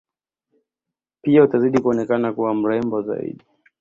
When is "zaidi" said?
3.01-3.45